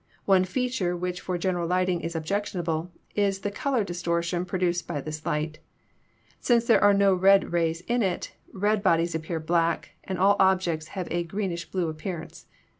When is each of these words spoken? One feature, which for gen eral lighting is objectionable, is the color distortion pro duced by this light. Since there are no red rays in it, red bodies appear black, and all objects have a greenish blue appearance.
One 0.25 0.45
feature, 0.45 0.97
which 0.97 1.21
for 1.21 1.37
gen 1.37 1.53
eral 1.53 1.69
lighting 1.69 2.01
is 2.01 2.15
objectionable, 2.15 2.89
is 3.13 3.41
the 3.41 3.51
color 3.51 3.83
distortion 3.83 4.45
pro 4.45 4.57
duced 4.57 4.87
by 4.87 4.99
this 4.99 5.23
light. 5.27 5.59
Since 6.39 6.65
there 6.65 6.83
are 6.83 6.91
no 6.91 7.13
red 7.13 7.53
rays 7.53 7.81
in 7.81 8.01
it, 8.01 8.31
red 8.51 8.81
bodies 8.81 9.13
appear 9.13 9.39
black, 9.39 9.89
and 10.03 10.17
all 10.17 10.37
objects 10.39 10.87
have 10.97 11.07
a 11.11 11.21
greenish 11.23 11.69
blue 11.69 11.87
appearance. 11.87 12.47